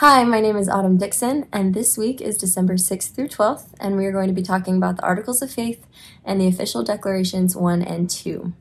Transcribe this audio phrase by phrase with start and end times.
[0.00, 3.96] Hi, my name is Autumn Dickson, and this week is December 6th through 12th, and
[3.96, 5.84] we are going to be talking about the Articles of Faith
[6.24, 8.52] and the Official Declarations 1 and 2.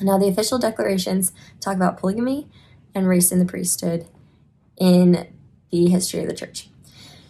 [0.00, 2.48] Now, the official declarations talk about polygamy
[2.94, 4.06] and race in the priesthood
[4.78, 5.28] in
[5.70, 6.70] the history of the church.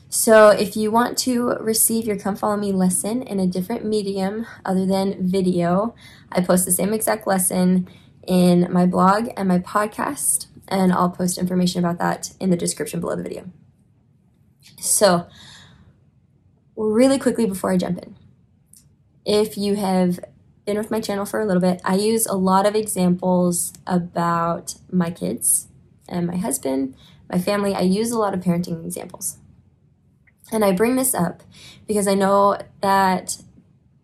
[0.08, 4.46] So, if you want to receive your Come Follow Me lesson in a different medium
[4.64, 5.96] other than video,
[6.30, 7.88] I post the same exact lesson
[8.24, 13.00] in my blog and my podcast and I'll post information about that in the description
[13.00, 13.50] below the video.
[14.78, 15.26] So,
[16.76, 18.16] really quickly before I jump in,
[19.24, 20.20] if you have
[20.64, 24.74] been with my channel for a little bit, I use a lot of examples about
[24.90, 25.68] my kids
[26.08, 26.94] and my husband,
[27.30, 27.74] my family.
[27.74, 29.38] I use a lot of parenting examples.
[30.52, 31.42] And I bring this up
[31.86, 33.40] because I know that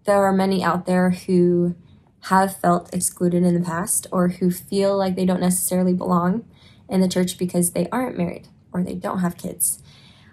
[0.05, 1.74] there are many out there who
[2.23, 6.45] have felt excluded in the past or who feel like they don't necessarily belong
[6.88, 9.82] in the church because they aren't married or they don't have kids.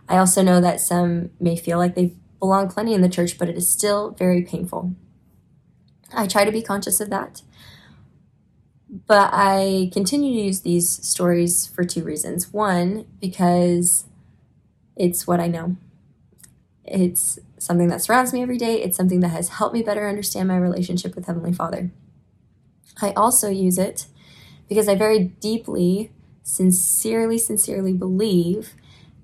[0.08, 3.50] I also know that some may feel like they belong plenty in the church, but
[3.50, 4.94] it is still very painful.
[6.14, 7.42] I try to be conscious of that.
[9.08, 12.54] But I continue to use these stories for two reasons.
[12.54, 14.06] One, because
[14.96, 15.78] it's what I know.
[16.86, 18.84] It's something that surrounds me every day.
[18.84, 21.92] It's something that has helped me better understand my relationship with Heavenly Father.
[23.02, 24.06] I also use it
[24.70, 26.12] because I very deeply
[26.44, 28.74] sincerely, sincerely believe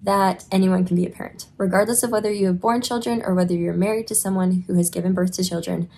[0.01, 3.53] that anyone can be a parent, regardless of whether you have born children or whether
[3.53, 5.89] you're married to someone who has given birth to children.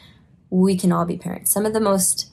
[0.50, 1.52] We can all be parents.
[1.52, 2.32] Some of the most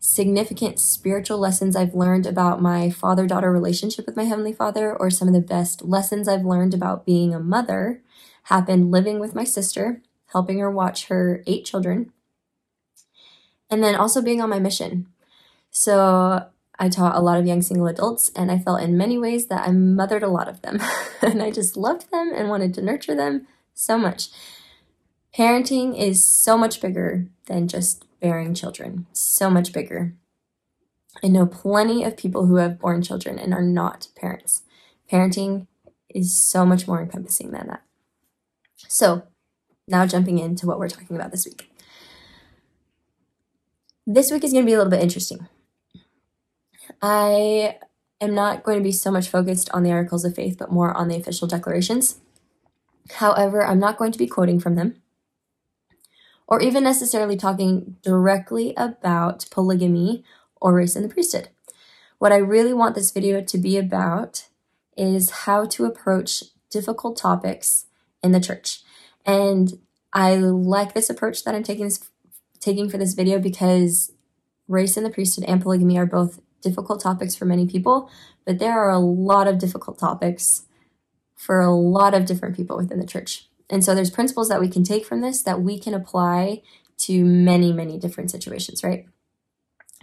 [0.00, 5.10] significant spiritual lessons I've learned about my father daughter relationship with my Heavenly Father, or
[5.10, 8.02] some of the best lessons I've learned about being a mother,
[8.44, 12.12] happened living with my sister, helping her watch her eight children,
[13.70, 15.06] and then also being on my mission.
[15.70, 16.46] So
[16.82, 19.68] I taught a lot of young single adults, and I felt in many ways that
[19.68, 20.80] I mothered a lot of them.
[21.22, 24.30] and I just loved them and wanted to nurture them so much.
[25.32, 30.14] Parenting is so much bigger than just bearing children, so much bigger.
[31.22, 34.62] I know plenty of people who have born children and are not parents.
[35.08, 35.68] Parenting
[36.08, 37.82] is so much more encompassing than that.
[38.88, 39.22] So,
[39.86, 41.70] now jumping into what we're talking about this week.
[44.04, 45.46] This week is going to be a little bit interesting
[47.00, 47.78] I
[48.20, 50.96] am not going to be so much focused on the articles of faith, but more
[50.96, 52.20] on the official declarations.
[53.14, 55.02] However, I'm not going to be quoting from them
[56.46, 60.22] or even necessarily talking directly about polygamy
[60.60, 61.48] or race in the priesthood.
[62.18, 64.48] What I really want this video to be about
[64.96, 67.86] is how to approach difficult topics
[68.22, 68.82] in the church.
[69.24, 69.80] And
[70.12, 71.90] I like this approach that I'm taking
[72.60, 74.12] taking for this video because
[74.68, 78.10] race in the priesthood and polygamy are both difficult topics for many people,
[78.46, 80.66] but there are a lot of difficult topics
[81.34, 83.48] for a lot of different people within the church.
[83.68, 86.62] And so there's principles that we can take from this that we can apply
[86.98, 89.06] to many, many different situations, right?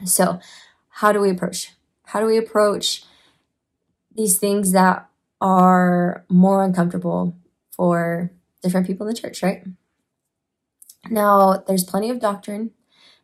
[0.06, 0.40] So,
[0.90, 1.74] how do we approach?
[2.06, 3.04] How do we approach
[4.16, 5.08] these things that
[5.40, 7.38] are more uncomfortable
[7.72, 8.32] for
[8.62, 9.64] different people in the church, right?
[11.10, 12.72] Now, there's plenty of doctrine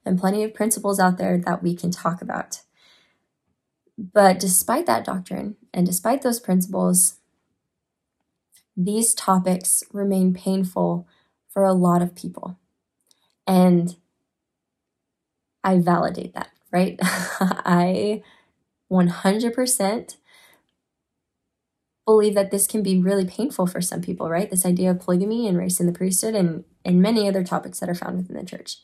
[0.05, 2.61] and plenty of principles out there that we can talk about.
[3.97, 7.19] But despite that doctrine and despite those principles,
[8.75, 11.07] these topics remain painful
[11.49, 12.57] for a lot of people.
[13.47, 13.95] And
[15.63, 16.97] I validate that, right?
[17.01, 18.21] I
[18.91, 20.15] 100%
[22.05, 24.49] believe that this can be really painful for some people, right?
[24.49, 27.89] This idea of polygamy and race in the priesthood and, and many other topics that
[27.89, 28.77] are found within the church.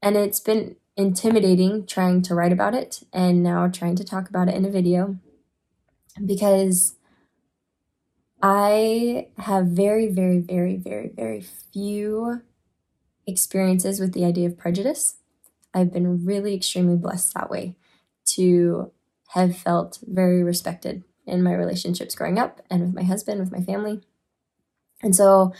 [0.00, 4.48] And it's been intimidating trying to write about it and now trying to talk about
[4.48, 5.16] it in a video
[6.26, 6.96] because
[8.42, 12.42] I have very, very, very, very, very few
[13.26, 15.16] experiences with the idea of prejudice.
[15.72, 17.76] I've been really extremely blessed that way
[18.34, 18.90] to
[19.34, 23.60] have felt very respected in my relationships growing up and with my husband, with my
[23.60, 24.00] family.
[25.00, 25.52] And so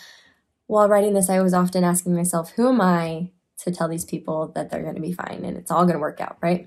[0.66, 4.48] while writing this, I was often asking myself, who am I to tell these people
[4.54, 6.66] that they're going to be fine and it's all going to work out, right?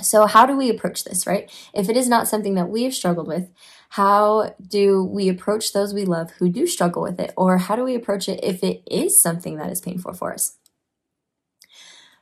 [0.00, 1.50] So, how do we approach this, right?
[1.72, 3.48] If it is not something that we have struggled with,
[3.90, 7.32] how do we approach those we love who do struggle with it?
[7.36, 10.56] Or how do we approach it if it is something that is painful for us?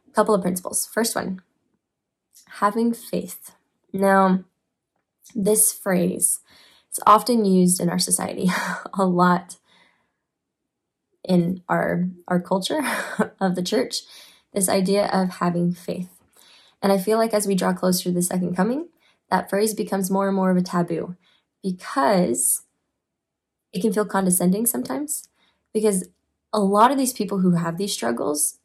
[0.07, 0.87] A couple of principles.
[0.87, 1.41] First one
[2.57, 3.53] having faith.
[3.93, 4.45] Now,
[5.35, 6.41] this phrase
[6.93, 8.51] is often used in our society
[8.99, 9.57] a lot
[11.25, 12.81] in our our culture
[13.41, 14.03] of the church
[14.53, 16.11] this idea of having faith
[16.83, 18.89] and i feel like as we draw closer to the second coming
[19.31, 21.17] that phrase becomes more and more of a taboo
[21.63, 22.63] because
[23.73, 25.29] it can feel condescending sometimes.
[25.73, 26.09] Because
[26.53, 28.59] a lot of these people who have these struggles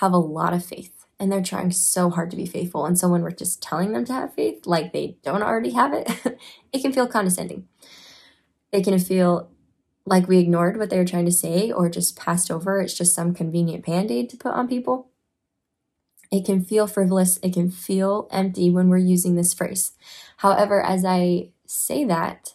[0.00, 2.86] have a lot of faith and they're trying so hard to be faithful.
[2.86, 5.92] And so when we're just telling them to have faith, like they don't already have
[5.92, 6.10] it,
[6.72, 7.68] it can feel condescending.
[8.72, 9.50] It can feel
[10.10, 12.80] like we ignored what they were trying to say or just passed over.
[12.80, 15.08] It's just some convenient band aid to put on people.
[16.32, 17.38] It can feel frivolous.
[17.44, 19.92] It can feel empty when we're using this phrase.
[20.38, 22.54] However, as I say that,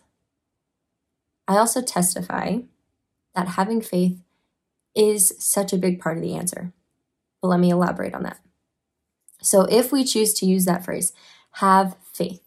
[1.47, 2.57] I also testify
[3.35, 4.19] that having faith
[4.93, 6.73] is such a big part of the answer.
[7.41, 8.39] But let me elaborate on that.
[9.41, 11.13] So, if we choose to use that phrase,
[11.51, 12.41] have faith,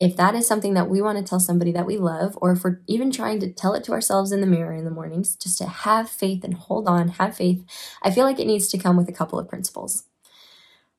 [0.00, 2.64] if that is something that we want to tell somebody that we love, or if
[2.64, 5.58] we're even trying to tell it to ourselves in the mirror in the mornings, just
[5.58, 7.62] to have faith and hold on, have faith,
[8.02, 10.04] I feel like it needs to come with a couple of principles.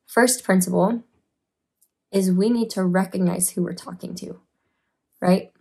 [0.05, 1.03] First principle
[2.11, 4.39] is we need to recognize who we're talking to,
[5.19, 5.51] right?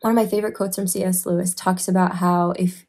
[0.00, 1.24] One of my favorite quotes from C.S.
[1.24, 2.86] Lewis talks about how if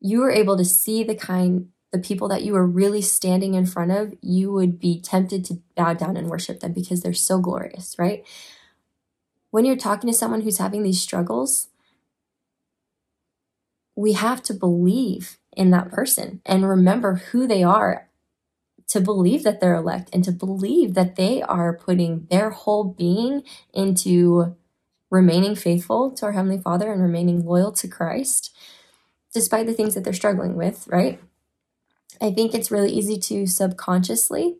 [0.00, 3.66] you were able to see the kind the people that you are really standing in
[3.66, 7.38] front of, you would be tempted to bow down and worship them because they're so
[7.38, 8.26] glorious, right?
[9.52, 11.68] When you're talking to someone who's having these struggles,
[13.94, 18.08] we have to believe in that person and remember who they are
[18.88, 23.44] to believe that they're elect and to believe that they are putting their whole being
[23.72, 24.56] into
[25.12, 28.52] remaining faithful to our Heavenly Father and remaining loyal to Christ
[29.32, 31.20] despite the things that they're struggling with, right?
[32.20, 34.56] I think it's really easy to subconsciously,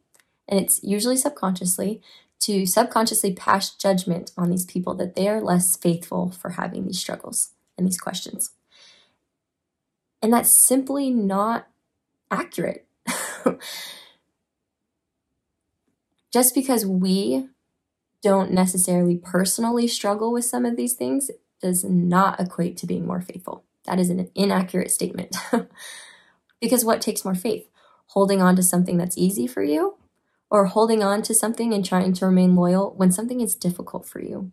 [0.48, 2.02] and it's usually subconsciously,
[2.40, 6.98] to subconsciously pass judgment on these people that they are less faithful for having these
[6.98, 8.50] struggles and these questions.
[10.20, 11.68] And that's simply not
[12.30, 12.86] accurate.
[16.32, 17.48] Just because we
[18.22, 21.30] don't necessarily personally struggle with some of these things
[21.60, 23.64] does not equate to being more faithful.
[23.84, 25.36] That is an inaccurate statement.
[26.64, 27.68] Because what takes more faith?
[28.06, 29.98] Holding on to something that's easy for you
[30.50, 34.20] or holding on to something and trying to remain loyal when something is difficult for
[34.20, 34.50] you?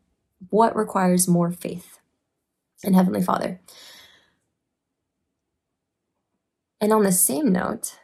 [0.50, 2.00] What requires more faith?
[2.84, 3.60] in Heavenly Father.
[6.80, 8.00] And on the same note,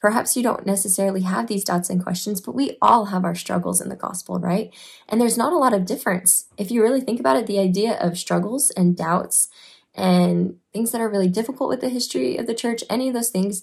[0.00, 3.80] perhaps you don't necessarily have these doubts and questions, but we all have our struggles
[3.80, 4.74] in the gospel, right?
[5.08, 6.46] And there's not a lot of difference.
[6.58, 9.48] If you really think about it, the idea of struggles and doubts
[9.94, 13.30] and things that are really difficult with the history of the church, any of those
[13.30, 13.62] things,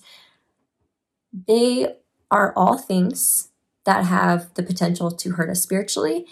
[1.48, 1.96] they
[2.30, 3.50] are all things
[3.84, 6.26] that have the potential to hurt us spiritually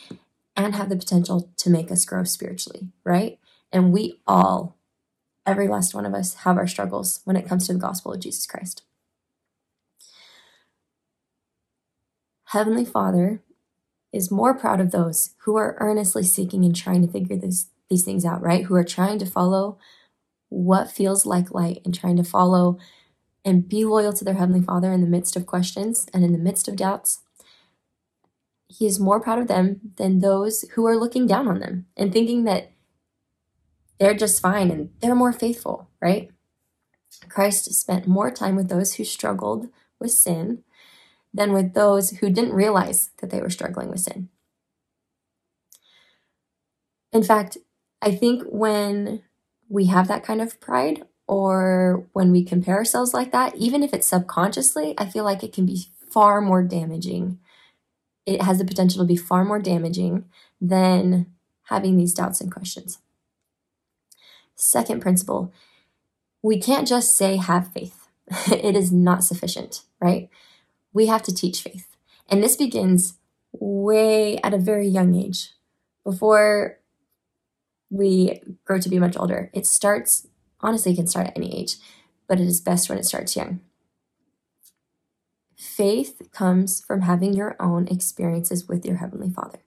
[0.56, 3.40] and have the potential to make us grow spiritually, right?
[3.72, 4.78] And we all,
[5.46, 8.20] every last one of us, have our struggles when it comes to the gospel of
[8.20, 8.84] Jesus Christ.
[12.46, 13.42] Heavenly Father
[14.12, 18.04] is more proud of those who are earnestly seeking and trying to figure these these
[18.04, 18.66] things out, right?
[18.66, 19.78] Who are trying to follow
[20.50, 22.78] what feels like light and trying to follow
[23.46, 26.38] and be loyal to their Heavenly Father in the midst of questions and in the
[26.38, 27.24] midst of doubts.
[28.68, 32.12] He is more proud of them than those who are looking down on them and
[32.12, 32.72] thinking that
[34.00, 36.30] they're just fine and they're more faithful, right?
[37.28, 39.68] Christ spent more time with those who struggled
[40.00, 40.64] with sin
[41.34, 44.30] than with those who didn't realize that they were struggling with sin.
[47.12, 47.58] In fact,
[48.02, 49.24] I think when
[49.68, 53.94] we have that kind of pride or when we compare ourselves like that, even if
[53.94, 57.40] it's subconsciously, I feel like it can be far more damaging.
[58.26, 60.26] It has the potential to be far more damaging
[60.60, 61.28] than
[61.64, 63.00] having these doubts and questions.
[64.56, 65.54] Second principle
[66.42, 68.08] we can't just say have faith,
[68.52, 70.30] it is not sufficient, right?
[70.94, 71.96] We have to teach faith.
[72.30, 73.16] And this begins
[73.52, 75.52] way at a very young age.
[76.04, 76.79] Before
[77.90, 79.50] we grow to be much older.
[79.54, 80.28] It starts,
[80.62, 81.78] honestly, it can start at any age,
[82.28, 83.62] but it is best when it starts young.
[85.58, 89.60] Faith comes from having your own experiences with your Heavenly Father.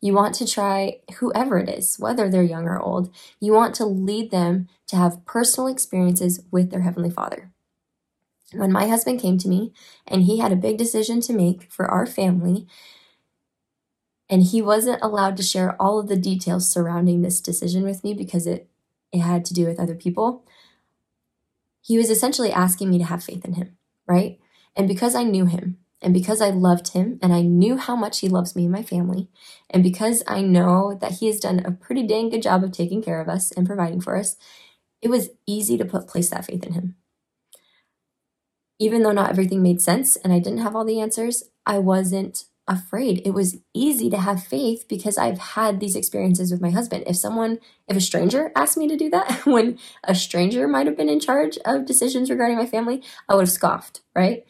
[0.00, 3.86] You want to try whoever it is, whether they're young or old, you want to
[3.86, 7.50] lead them to have personal experiences with their Heavenly Father.
[8.52, 9.72] When my husband came to me
[10.06, 12.68] and he had a big decision to make for our family,
[14.28, 18.12] and he wasn't allowed to share all of the details surrounding this decision with me
[18.14, 18.68] because it,
[19.12, 20.44] it had to do with other people.
[21.80, 24.40] He was essentially asking me to have faith in him, right?
[24.74, 28.20] And because I knew him, and because I loved him, and I knew how much
[28.20, 29.28] he loves me and my family,
[29.70, 33.02] and because I know that he has done a pretty dang good job of taking
[33.02, 34.36] care of us and providing for us,
[35.00, 36.96] it was easy to put place that faith in him.
[38.78, 42.44] Even though not everything made sense and I didn't have all the answers, I wasn't
[42.68, 43.22] afraid.
[43.24, 47.04] It was easy to have faith because I've had these experiences with my husband.
[47.06, 47.58] If someone,
[47.88, 51.20] if a stranger asked me to do that, when a stranger might have been in
[51.20, 54.44] charge of decisions regarding my family, I would have scoffed, right?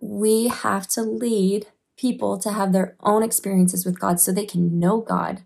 [0.00, 4.78] We have to lead people to have their own experiences with God so they can
[4.78, 5.42] know God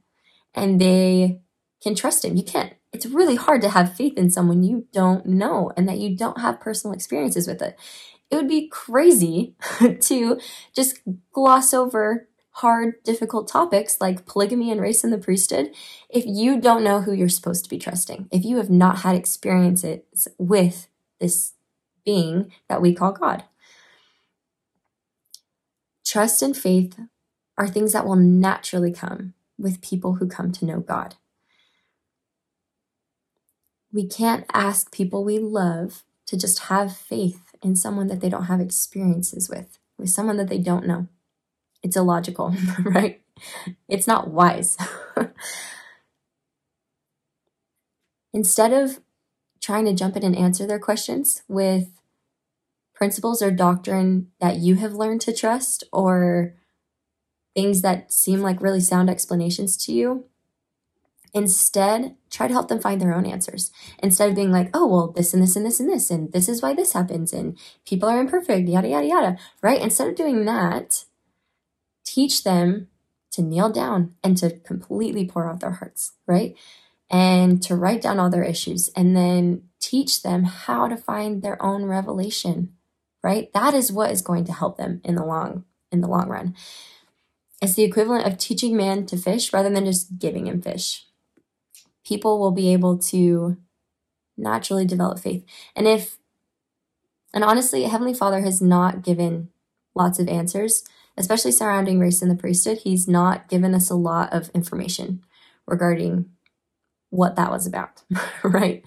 [0.55, 1.41] and they
[1.83, 2.37] can trust Him.
[2.37, 5.99] You can't, it's really hard to have faith in someone you don't know and that
[5.99, 7.79] you don't have personal experiences with it
[8.31, 9.55] it would be crazy
[10.01, 10.41] to
[10.75, 11.01] just
[11.33, 15.73] gloss over hard, difficult topics like polygamy and race in the priesthood
[16.11, 19.15] if you don't know who you're supposed to be trusting, if you have not had
[19.15, 20.89] experiences with
[21.21, 21.53] this
[22.05, 23.45] being that we call God.
[26.05, 26.99] Trust and faith
[27.57, 31.15] are things that will naturally come with people who come to know God.
[33.93, 38.45] We can't ask people we love to just have faith in someone that they don't
[38.45, 41.09] have experiences with, with someone that they don't know.
[41.83, 43.21] It's illogical, right?
[43.89, 44.77] It's not wise.
[48.33, 49.01] Instead of
[49.61, 51.89] trying to jump in and answer their questions with
[52.95, 56.55] principles or doctrine that you have learned to trust or
[57.55, 60.25] things that seem like really sound explanations to you,
[61.35, 63.71] Instead, try to help them find their own answers.
[64.03, 66.49] Instead of being like, oh, well, this and this and this and this, and this
[66.49, 69.81] is why this happens, and people are imperfect, yada, yada, yada, right?
[69.81, 71.05] Instead of doing that,
[72.05, 72.89] teach them
[73.33, 76.57] to kneel down and to completely pour out their hearts, right?
[77.11, 81.63] And to write down all their issues and then teach them how to find their
[81.63, 82.75] own revelation,
[83.23, 83.53] right?
[83.53, 86.55] That is what is going to help them in the long in the long run.
[87.61, 91.07] It's the equivalent of teaching man to fish rather than just giving him fish,
[92.09, 93.57] people will be able to
[94.37, 95.45] naturally develop faith.
[95.77, 96.17] And if,
[97.35, 99.51] and honestly, Heavenly Father has not given
[99.95, 100.85] lots of answers,
[101.19, 102.79] especially surrounding race in the priesthood.
[102.79, 105.23] He's not given us a lot of information
[105.67, 106.31] regarding
[107.11, 108.03] what that was about,
[108.43, 108.83] right?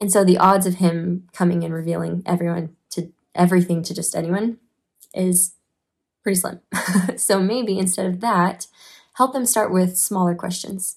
[0.00, 4.58] And so the odds of him coming and revealing everyone to everything to just anyone
[5.12, 5.52] is
[6.22, 6.60] pretty slim.
[7.16, 8.66] so maybe instead of that,
[9.20, 10.96] help them start with smaller questions.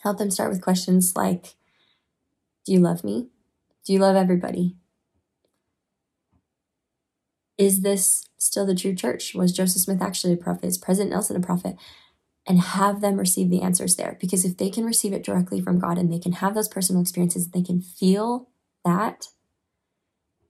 [0.00, 1.56] Help them start with questions like
[2.64, 3.26] Do you love me?
[3.84, 4.76] Do you love everybody?
[7.58, 9.34] Is this still the true church?
[9.34, 10.64] Was Joseph Smith actually a prophet?
[10.64, 11.76] Is President Nelson a prophet?
[12.46, 14.16] And have them receive the answers there.
[14.18, 17.02] Because if they can receive it directly from God and they can have those personal
[17.02, 18.48] experiences, they can feel
[18.86, 19.28] that,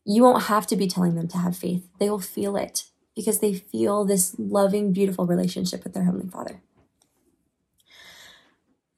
[0.04, 1.88] you won't have to be telling them to have faith.
[1.99, 6.61] They will feel it because they feel this loving, beautiful relationship with their Heavenly Father.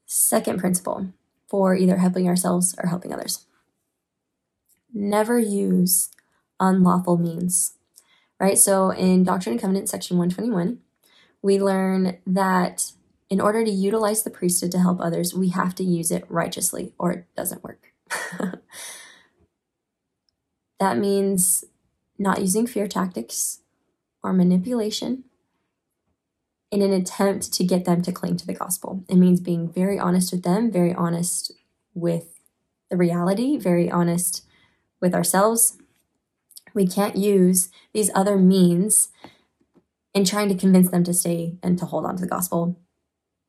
[0.05, 1.07] Second principle
[1.47, 3.45] for either helping ourselves or helping others
[4.93, 6.09] never use
[6.59, 7.73] unlawful means,
[8.39, 8.57] right?
[8.57, 10.79] So in Doctrine and Covenants, section 121,
[11.41, 12.91] we learn that
[13.29, 16.93] in order to utilize the priesthood to help others, we have to use it righteously
[16.97, 17.93] or it doesn't work.
[20.79, 21.65] that means
[22.17, 23.59] not using fear tactics,
[24.25, 25.23] or manipulation
[26.71, 29.05] in an attempt to get them to cling to the gospel.
[29.07, 31.51] It means being very honest with them, very honest
[31.93, 32.39] with
[32.89, 34.45] the reality, very honest
[34.99, 35.77] with ourselves.
[36.73, 39.09] We can't use these other means
[40.13, 42.79] in trying to convince them to stay and to hold on to the gospel.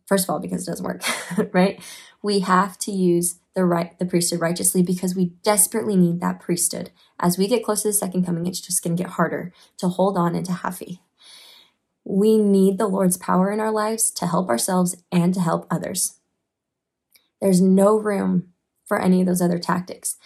[0.07, 1.03] First of all, because it doesn't work,
[1.53, 1.81] right?
[2.27, 6.91] We have to use the right the priesthood righteously because we desperately need that priesthood.
[7.21, 9.87] As we get close to the second coming, it's just going to get harder to
[9.87, 10.99] hold on and to have faith.
[12.05, 16.19] We need the Lord's power in our lives to help ourselves and to help others.
[17.41, 18.49] There's no room
[18.85, 20.17] for any of those other tactics.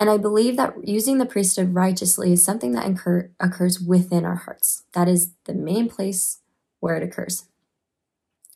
[0.00, 4.36] And I believe that using the priesthood righteously is something that incur- occurs within our
[4.36, 4.84] hearts.
[4.94, 6.40] That is the main place
[6.80, 7.44] where it occurs.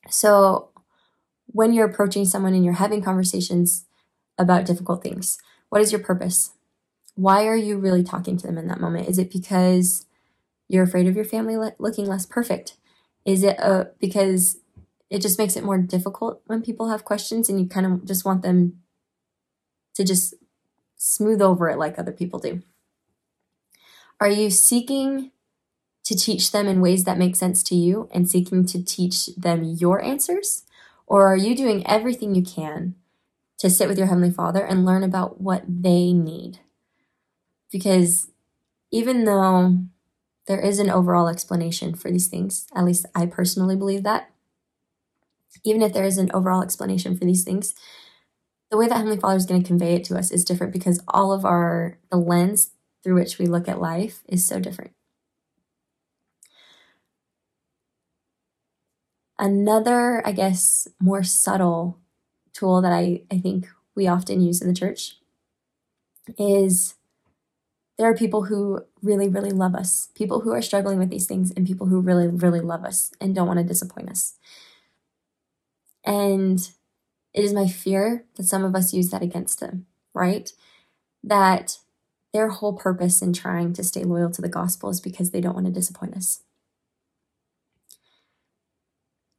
[0.08, 0.69] So
[1.52, 3.86] when you're approaching someone and you're having conversations
[4.38, 5.38] about difficult things?
[5.68, 6.52] What is your purpose?
[7.14, 9.08] Why are you really talking to them in that moment?
[9.08, 10.06] Is it because
[10.68, 12.76] you're afraid of your family le- looking less perfect?
[13.24, 14.58] Is it uh, because
[15.10, 18.24] it just makes it more difficult when people have questions and you kind of just
[18.24, 18.80] want them
[19.94, 20.34] to just
[20.96, 22.62] smooth over it like other people do?
[24.20, 25.32] Are you seeking
[26.04, 29.64] to teach them in ways that make sense to you and seeking to teach them
[29.64, 30.62] your answers?
[31.10, 32.94] Or are you doing everything you can
[33.58, 36.60] to sit with your Heavenly Father and learn about what they need?
[37.72, 38.28] Because
[38.92, 39.78] even though
[40.46, 44.30] there is an overall explanation for these things, at least I personally believe that,
[45.64, 47.74] even if there is an overall explanation for these things,
[48.70, 51.02] the way that Heavenly Father is going to convey it to us is different because
[51.08, 52.70] all of our, the lens
[53.02, 54.92] through which we look at life is so different.
[59.40, 61.98] Another, I guess, more subtle
[62.52, 65.16] tool that I, I think we often use in the church
[66.38, 66.94] is
[67.96, 71.52] there are people who really, really love us, people who are struggling with these things,
[71.52, 74.34] and people who really, really love us and don't want to disappoint us.
[76.04, 76.70] And
[77.32, 80.52] it is my fear that some of us use that against them, right?
[81.24, 81.78] That
[82.34, 85.54] their whole purpose in trying to stay loyal to the gospel is because they don't
[85.54, 86.42] want to disappoint us.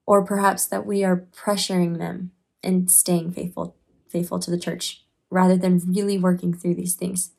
[0.05, 2.31] Or perhaps that we are pressuring them
[2.63, 3.75] and staying faithful
[4.09, 7.31] faithful to the church rather than really working through these things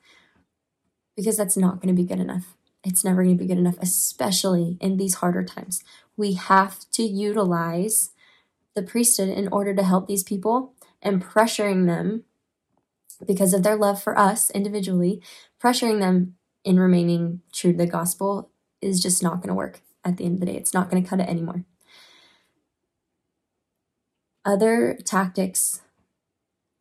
[1.17, 2.57] because that's not going to be good enough.
[2.85, 5.85] It's never going to be good enough, especially in these harder times.
[6.17, 8.11] We have to utilize
[8.75, 12.25] the priesthood in order to help these people and pressuring them
[13.25, 15.23] because of their love for us individually,
[15.63, 18.51] pressuring them in remaining true to the gospel
[18.81, 20.57] is just not going to work at the end of the day.
[20.57, 21.65] It's not going to cut it anymore.
[24.45, 25.83] Other tactics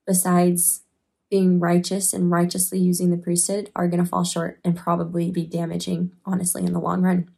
[0.08, 0.84] besides
[1.30, 5.46] being righteous and righteously using the priesthood are going to fall short and probably be
[5.46, 7.30] damaging, honestly, in the long run.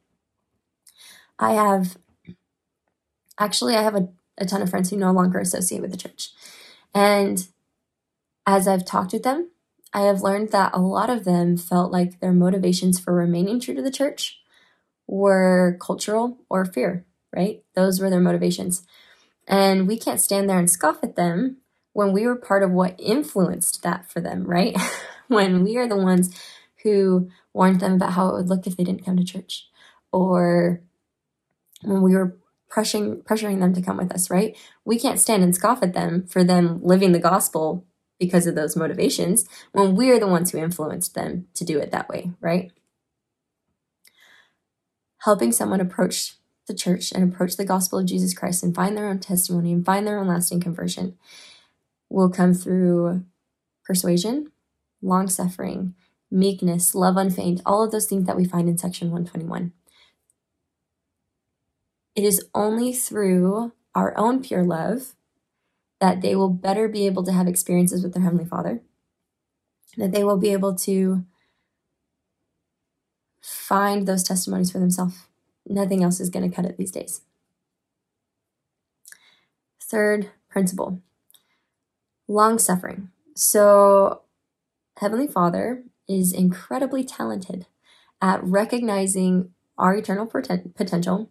[1.38, 1.98] I have
[3.40, 6.32] actually, I have a, a ton of friends who no longer associate with the church.
[6.94, 7.48] And
[8.46, 9.52] as I've talked with them,
[9.94, 13.76] I have learned that a lot of them felt like their motivations for remaining true
[13.76, 14.40] to the church
[15.06, 17.64] were cultural or fear, right?
[17.76, 18.86] Those were their motivations.
[19.48, 21.58] And we can't stand there and scoff at them
[21.94, 24.76] when we were part of what influenced that for them, right?
[25.28, 26.36] when we are the ones
[26.84, 29.68] who warned them about how it would look if they didn't come to church,
[30.12, 30.82] or
[31.82, 32.38] when we were
[32.70, 34.58] pressuring pressuring them to come with us, right?
[34.84, 37.86] We can't stand and scoff at them for them living the gospel
[38.20, 42.10] because of those motivations when we're the ones who influenced them to do it that
[42.10, 42.72] way, right?
[45.20, 46.36] Helping someone approach
[46.68, 49.86] the church and approach the gospel of Jesus Christ and find their own testimony and
[49.86, 51.18] find their own lasting conversion
[52.10, 53.24] will come through
[53.86, 54.52] persuasion,
[55.02, 55.96] long suffering,
[56.32, 59.74] meekness, love unfeigned, all of those things that we find in section 121.
[62.16, 65.16] It is only through our own pure love
[66.00, 68.82] that they will better be able to have experiences with their Heavenly Father,
[69.98, 71.26] that they will be able to
[73.42, 75.16] find those testimonies for themselves.
[75.68, 77.22] Nothing else is going to cut it these days.
[79.82, 81.02] Third principle
[82.28, 83.10] long suffering.
[83.36, 84.22] So,
[84.98, 87.66] Heavenly Father is incredibly talented
[88.22, 91.30] at recognizing our eternal poten- potential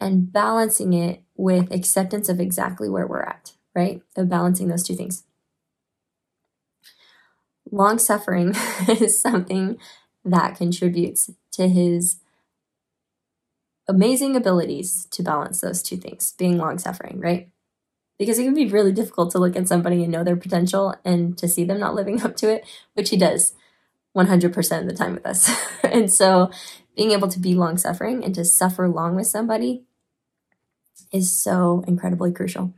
[0.00, 4.02] and balancing it with acceptance of exactly where we're at, right?
[4.16, 5.24] Of balancing those two things.
[7.70, 8.54] Long suffering
[8.88, 9.78] is something
[10.24, 12.16] that contributes to his
[13.88, 17.48] amazing abilities to balance those two things, being long suffering, right?
[18.18, 21.36] because it can be really difficult to look at somebody and know their potential and
[21.38, 23.54] to see them not living up to it, which he does
[24.16, 25.50] 100% of the time with us.
[25.82, 26.50] and so
[26.96, 29.82] being able to be long suffering and to suffer long with somebody
[31.12, 32.72] is so incredibly crucial.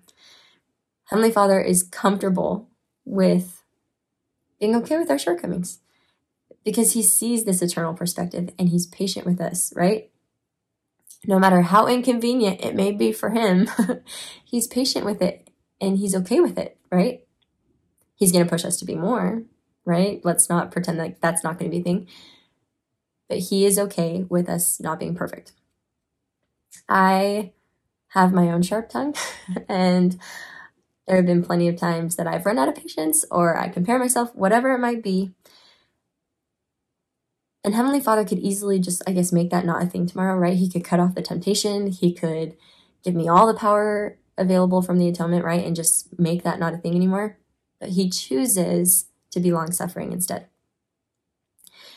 [1.04, 2.68] Heavenly Father is comfortable
[3.04, 3.62] with
[4.58, 5.80] being okay with our shortcomings
[6.64, 10.10] because he sees this eternal perspective and he's patient with us, right?
[11.24, 13.68] No matter how inconvenient it may be for him,
[14.44, 15.48] he's patient with it
[15.80, 17.20] and he's okay with it, right?
[18.14, 19.42] He's going to push us to be more,
[19.84, 20.20] right?
[20.24, 22.08] Let's not pretend like that's not going to be a thing.
[23.28, 25.52] But he is okay with us not being perfect.
[26.88, 27.52] I
[28.08, 29.14] have my own sharp tongue
[29.68, 30.18] and
[31.06, 33.98] there have been plenty of times that I've run out of patience or I compare
[33.98, 35.32] myself, whatever it might be.
[37.66, 40.56] And Heavenly Father could easily just, I guess, make that not a thing tomorrow, right?
[40.56, 41.88] He could cut off the temptation.
[41.88, 42.56] He could
[43.02, 45.64] give me all the power available from the atonement, right?
[45.64, 47.38] And just make that not a thing anymore.
[47.80, 50.46] But He chooses to be long suffering instead.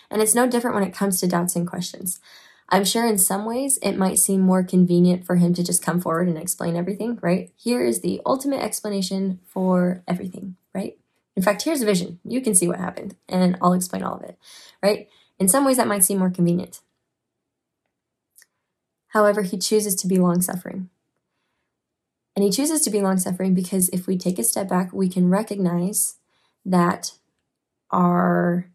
[0.09, 2.19] And it's no different when it comes to doubts and questions.
[2.69, 6.01] I'm sure in some ways it might seem more convenient for him to just come
[6.01, 7.51] forward and explain everything, right?
[7.55, 10.97] Here is the ultimate explanation for everything, right?
[11.35, 12.19] In fact, here's a vision.
[12.23, 14.37] You can see what happened, and I'll explain all of it,
[14.83, 15.07] right?
[15.39, 16.81] In some ways, that might seem more convenient.
[19.09, 20.89] However, he chooses to be long suffering.
[22.35, 25.09] And he chooses to be long suffering because if we take a step back, we
[25.09, 26.15] can recognize
[26.65, 27.13] that
[27.89, 28.69] our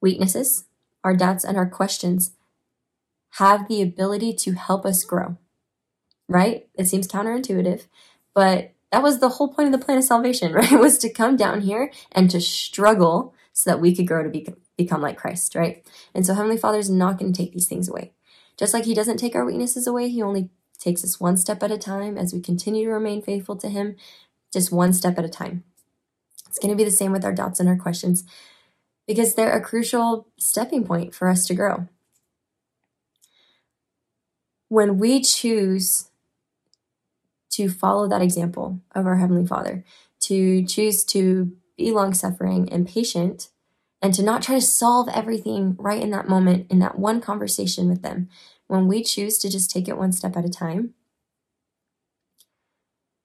[0.00, 0.64] weaknesses,
[1.02, 2.32] our doubts, and our questions
[3.34, 5.36] have the ability to help us grow.
[6.28, 6.68] Right?
[6.74, 7.86] It seems counterintuitive,
[8.34, 10.70] but that was the whole point of the plan of salvation, right?
[10.70, 14.28] It was to come down here and to struggle so that we could grow to
[14.28, 14.46] be
[14.82, 15.86] become like Christ, right?
[16.14, 18.12] And so Heavenly Father is not going to take these things away.
[18.56, 21.70] Just like He doesn't take our weaknesses away, He only takes us one step at
[21.70, 23.96] a time as we continue to remain faithful to Him,
[24.52, 25.64] just one step at a time.
[26.48, 28.24] It's going to be the same with our doubts and our questions
[29.06, 31.88] because they're a crucial stepping point for us to grow.
[34.68, 36.10] When we choose
[37.50, 39.84] to follow that example of our Heavenly Father,
[40.20, 43.48] to choose to be long suffering and patient,
[44.02, 47.88] and to not try to solve everything right in that moment, in that one conversation
[47.88, 48.28] with them.
[48.66, 50.94] When we choose to just take it one step at a time,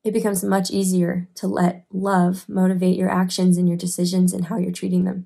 [0.03, 4.57] it becomes much easier to let love motivate your actions and your decisions and how
[4.57, 5.25] you're treating them.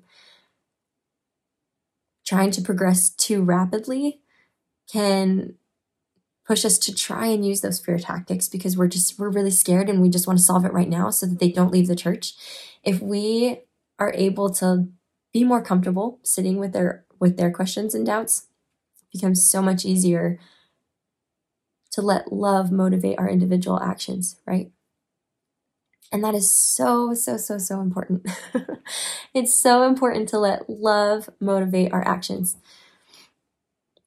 [2.24, 4.20] Trying to progress too rapidly
[4.90, 5.54] can
[6.46, 9.88] push us to try and use those fear tactics because we're just we're really scared
[9.88, 11.94] and we just want to solve it right now so that they don't leave the
[11.94, 12.34] church
[12.82, 13.60] if we
[13.98, 14.88] are able to
[15.32, 18.46] be more comfortable sitting with their with their questions and doubts.
[19.02, 20.38] It becomes so much easier
[21.92, 24.70] to let love motivate our individual actions right?
[26.12, 28.26] And that is so so so so important.
[29.32, 32.56] It's so important to let love motivate our actions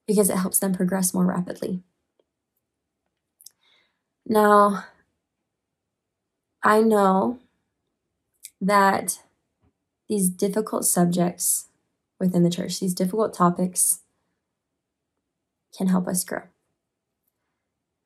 [0.05, 1.81] because it helps them progress more rapidly.
[4.25, 4.86] Now,
[6.62, 7.39] I know
[8.62, 9.19] that
[10.07, 11.67] these difficult subjects
[12.19, 14.01] within the church, these difficult topics,
[15.77, 16.43] can help us grow.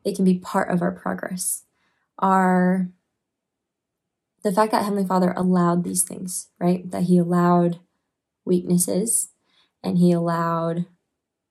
[0.03, 1.63] They can be part of our progress.
[2.19, 2.89] Our
[4.43, 6.89] the fact that Heavenly Father allowed these things, right?
[6.89, 7.79] That He allowed
[8.45, 9.29] weaknesses
[9.83, 10.85] and He allowed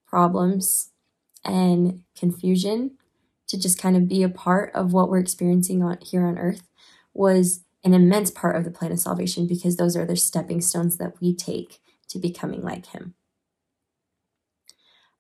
[0.06, 0.92] problems
[1.44, 2.92] and confusion
[3.48, 6.62] to just kind of be a part of what we're experiencing on here on earth
[7.12, 10.96] was an immense part of the plan of salvation because those are the stepping stones
[10.96, 13.14] that we take to becoming like him.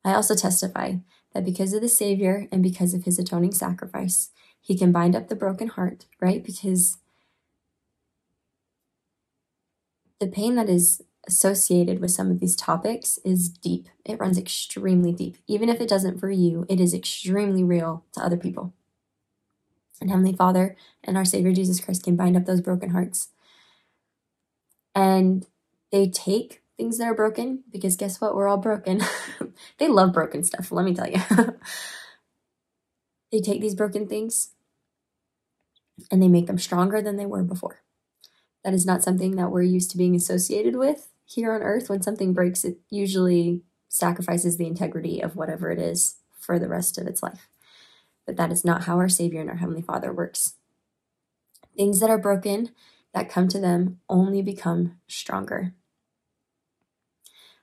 [0.04, 0.96] I also testify
[1.32, 5.28] that because of the Savior and because of his atoning sacrifice, he can bind up
[5.28, 6.42] the broken heart, right?
[6.42, 6.98] Because
[10.18, 13.88] the pain that is associated with some of these topics is deep.
[14.04, 15.36] It runs extremely deep.
[15.46, 18.72] Even if it doesn't for you, it is extremely real to other people.
[20.00, 23.28] And Heavenly Father and our Savior Jesus Christ can bind up those broken hearts.
[24.94, 25.46] And
[25.90, 28.34] they take things that are broken because guess what?
[28.34, 29.00] We're all broken.
[29.78, 31.20] they love broken stuff, let me tell you.
[33.32, 34.50] they take these broken things
[36.10, 37.82] and they make them stronger than they were before.
[38.64, 42.02] That is not something that we're used to being associated with here on earth, when
[42.02, 47.06] something breaks, it usually sacrifices the integrity of whatever it is for the rest of
[47.06, 47.48] its life.
[48.26, 50.54] But that is not how our Savior and our Heavenly Father works.
[51.76, 52.70] Things that are broken,
[53.14, 55.74] that come to them, only become stronger.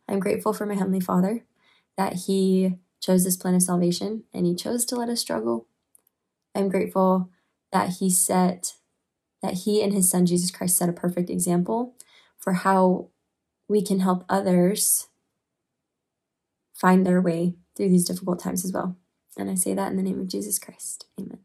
[0.08, 1.46] I'm grateful for my Heavenly Father
[1.98, 5.68] that He chose this plan of salvation and He chose to let us struggle.
[6.56, 7.30] I'm grateful
[7.72, 8.76] that He set,
[9.42, 11.96] that He and His Son Jesus Christ set a perfect example
[12.38, 13.10] for how
[13.68, 15.08] we can help others
[16.74, 18.98] find their way through these difficult times as well.
[19.38, 21.06] And I say that in the name of Jesus Christ.
[21.20, 21.40] Amen.